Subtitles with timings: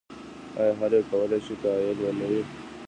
[0.57, 2.41] ایا هر یو کولای شي قایل نه وي؟